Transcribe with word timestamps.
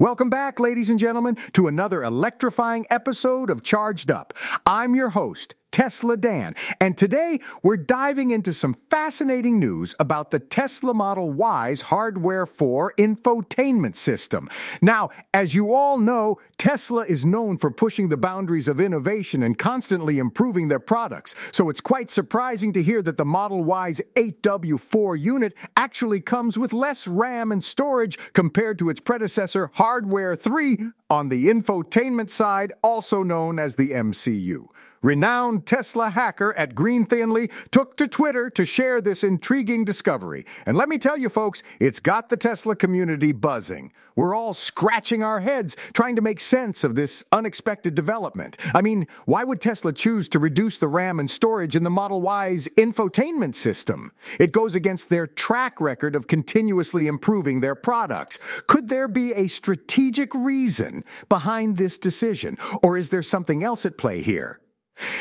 Welcome 0.00 0.28
back, 0.28 0.58
ladies 0.58 0.90
and 0.90 0.98
gentlemen, 0.98 1.36
to 1.52 1.68
another 1.68 2.02
electrifying 2.02 2.84
episode 2.90 3.48
of 3.48 3.62
Charged 3.62 4.10
Up. 4.10 4.34
I'm 4.66 4.96
your 4.96 5.10
host, 5.10 5.54
Tesla 5.74 6.16
Dan. 6.16 6.54
And 6.80 6.96
today 6.96 7.40
we're 7.64 7.76
diving 7.76 8.30
into 8.30 8.52
some 8.52 8.76
fascinating 8.90 9.58
news 9.58 9.92
about 9.98 10.30
the 10.30 10.38
Tesla 10.38 10.94
Model 10.94 11.32
Y's 11.32 11.82
Hardware 11.82 12.46
4 12.46 12.94
infotainment 12.96 13.96
system. 13.96 14.48
Now, 14.80 15.10
as 15.34 15.52
you 15.52 15.74
all 15.74 15.98
know, 15.98 16.38
Tesla 16.58 17.04
is 17.04 17.26
known 17.26 17.58
for 17.58 17.72
pushing 17.72 18.08
the 18.08 18.16
boundaries 18.16 18.68
of 18.68 18.78
innovation 18.78 19.42
and 19.42 19.58
constantly 19.58 20.18
improving 20.18 20.68
their 20.68 20.78
products. 20.78 21.34
So 21.50 21.68
it's 21.68 21.80
quite 21.80 22.08
surprising 22.08 22.72
to 22.74 22.82
hear 22.82 23.02
that 23.02 23.18
the 23.18 23.24
Model 23.24 23.64
Y's 23.64 24.00
HW4 24.14 25.18
unit 25.20 25.54
actually 25.76 26.20
comes 26.20 26.56
with 26.56 26.72
less 26.72 27.08
RAM 27.08 27.50
and 27.50 27.64
storage 27.64 28.16
compared 28.32 28.78
to 28.78 28.90
its 28.90 29.00
predecessor, 29.00 29.72
Hardware 29.74 30.36
3, 30.36 30.92
on 31.10 31.28
the 31.28 31.46
infotainment 31.46 32.30
side, 32.30 32.72
also 32.82 33.22
known 33.22 33.58
as 33.58 33.76
the 33.76 33.90
MCU. 33.90 34.66
Renowned 35.04 35.66
Tesla 35.66 36.08
hacker 36.08 36.54
at 36.54 36.74
greentheonly 36.74 37.52
took 37.70 37.94
to 37.98 38.08
Twitter 38.08 38.48
to 38.48 38.64
share 38.64 39.02
this 39.02 39.22
intriguing 39.22 39.84
discovery. 39.84 40.46
And 40.64 40.78
let 40.78 40.88
me 40.88 40.96
tell 40.96 41.18
you, 41.18 41.28
folks, 41.28 41.62
it's 41.78 42.00
got 42.00 42.30
the 42.30 42.38
Tesla 42.38 42.74
community 42.74 43.32
buzzing. 43.32 43.92
We're 44.16 44.34
all 44.34 44.54
scratching 44.54 45.22
our 45.22 45.40
heads 45.40 45.76
trying 45.92 46.16
to 46.16 46.22
make 46.22 46.40
sense 46.40 46.84
of 46.84 46.94
this 46.94 47.22
unexpected 47.32 47.94
development. 47.94 48.56
I 48.74 48.80
mean, 48.80 49.06
why 49.26 49.44
would 49.44 49.60
Tesla 49.60 49.92
choose 49.92 50.26
to 50.30 50.38
reduce 50.38 50.78
the 50.78 50.88
RAM 50.88 51.20
and 51.20 51.30
storage 51.30 51.76
in 51.76 51.82
the 51.82 51.90
Model 51.90 52.22
Y's 52.22 52.68
infotainment 52.76 53.56
system? 53.56 54.12
It 54.40 54.52
goes 54.52 54.74
against 54.74 55.10
their 55.10 55.26
track 55.26 55.82
record 55.82 56.16
of 56.16 56.28
continuously 56.28 57.08
improving 57.08 57.60
their 57.60 57.74
products. 57.74 58.38
Could 58.68 58.88
there 58.88 59.08
be 59.08 59.34
a 59.34 59.48
strategic 59.48 60.32
behind 61.28 61.76
this 61.76 61.98
decision, 61.98 62.58
or 62.82 62.96
is 62.96 63.08
there 63.08 63.22
something 63.22 63.64
else 63.64 63.86
at 63.86 63.98
play 63.98 64.22
here? 64.22 64.60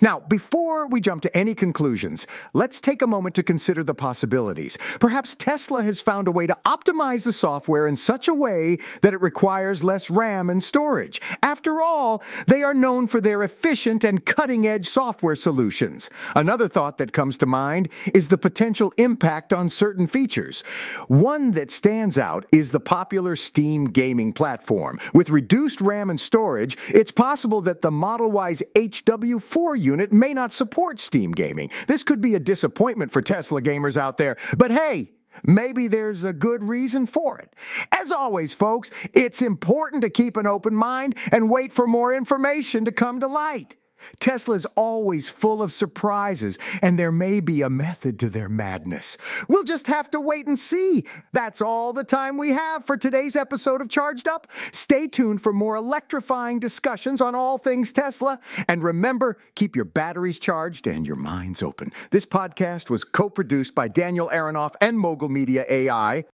Now, 0.00 0.20
before 0.20 0.86
we 0.86 1.00
jump 1.00 1.22
to 1.22 1.36
any 1.36 1.54
conclusions, 1.54 2.26
let's 2.52 2.80
take 2.80 3.02
a 3.02 3.06
moment 3.06 3.34
to 3.36 3.42
consider 3.42 3.82
the 3.82 3.94
possibilities. 3.94 4.76
Perhaps 5.00 5.34
Tesla 5.36 5.82
has 5.82 6.00
found 6.00 6.28
a 6.28 6.32
way 6.32 6.46
to 6.46 6.56
optimize 6.64 7.24
the 7.24 7.32
software 7.32 7.86
in 7.86 7.96
such 7.96 8.28
a 8.28 8.34
way 8.34 8.78
that 9.02 9.14
it 9.14 9.20
requires 9.20 9.84
less 9.84 10.10
RAM 10.10 10.50
and 10.50 10.62
storage. 10.62 11.20
After 11.42 11.80
all, 11.80 12.22
they 12.46 12.62
are 12.62 12.74
known 12.74 13.06
for 13.06 13.20
their 13.20 13.42
efficient 13.42 14.04
and 14.04 14.24
cutting 14.24 14.66
edge 14.66 14.86
software 14.86 15.36
solutions. 15.36 16.10
Another 16.34 16.68
thought 16.68 16.98
that 16.98 17.12
comes 17.12 17.36
to 17.38 17.46
mind 17.46 17.88
is 18.12 18.28
the 18.28 18.38
potential 18.38 18.92
impact 18.98 19.52
on 19.52 19.68
certain 19.68 20.06
features. 20.06 20.62
One 21.08 21.52
that 21.52 21.70
stands 21.70 22.18
out 22.18 22.46
is 22.52 22.70
the 22.70 22.80
popular 22.80 23.36
Steam 23.36 23.86
gaming 23.86 24.32
platform. 24.32 24.98
With 25.12 25.30
reduced 25.30 25.80
RAM 25.80 26.10
and 26.10 26.20
storage, 26.20 26.76
it's 26.88 27.12
possible 27.12 27.60
that 27.62 27.82
the 27.82 27.90
Model 27.90 28.30
Y's 28.30 28.62
HW 28.76 29.38
4 29.54 29.76
unit 29.76 30.12
may 30.12 30.34
not 30.34 30.52
support 30.52 30.98
Steam 30.98 31.30
gaming. 31.30 31.70
This 31.86 32.02
could 32.02 32.20
be 32.20 32.34
a 32.34 32.40
disappointment 32.40 33.12
for 33.12 33.22
Tesla 33.22 33.62
gamers 33.62 33.96
out 33.96 34.18
there, 34.18 34.36
but 34.58 34.72
hey, 34.72 35.12
Maybe 35.42 35.88
there's 35.88 36.22
a 36.22 36.32
good 36.32 36.62
reason 36.62 37.06
for 37.06 37.40
it. 37.40 37.52
As 37.90 38.12
always, 38.12 38.54
folks, 38.54 38.92
it's 39.12 39.42
important 39.42 40.02
to 40.02 40.08
keep 40.08 40.36
an 40.36 40.46
open 40.46 40.76
mind 40.76 41.18
and 41.32 41.50
wait 41.50 41.72
for 41.72 41.88
more 41.88 42.14
information 42.14 42.84
to 42.84 42.92
come 42.92 43.18
to 43.18 43.26
light. 43.26 43.74
Tesla's 44.20 44.66
always 44.76 45.28
full 45.28 45.62
of 45.62 45.72
surprises, 45.72 46.58
and 46.82 46.98
there 46.98 47.12
may 47.12 47.40
be 47.40 47.62
a 47.62 47.70
method 47.70 48.18
to 48.20 48.28
their 48.28 48.48
madness. 48.48 49.16
We'll 49.48 49.64
just 49.64 49.86
have 49.86 50.10
to 50.10 50.20
wait 50.20 50.46
and 50.46 50.58
see. 50.58 51.04
That's 51.32 51.60
all 51.60 51.92
the 51.92 52.04
time 52.04 52.36
we 52.38 52.50
have 52.50 52.84
for 52.84 52.96
today's 52.96 53.36
episode 53.36 53.80
of 53.80 53.88
Charged 53.88 54.28
Up. 54.28 54.46
Stay 54.72 55.06
tuned 55.06 55.40
for 55.40 55.52
more 55.52 55.76
electrifying 55.76 56.58
discussions 56.58 57.20
on 57.20 57.34
all 57.34 57.58
things 57.58 57.92
Tesla. 57.92 58.40
And 58.68 58.82
remember, 58.82 59.38
keep 59.54 59.76
your 59.76 59.84
batteries 59.84 60.38
charged 60.38 60.86
and 60.86 61.06
your 61.06 61.16
minds 61.16 61.62
open. 61.62 61.92
This 62.10 62.26
podcast 62.26 62.90
was 62.90 63.04
co 63.04 63.30
produced 63.30 63.74
by 63.74 63.88
Daniel 63.88 64.30
Aronoff 64.32 64.74
and 64.80 64.98
Mogul 64.98 65.28
Media 65.28 65.64
AI. 65.68 66.24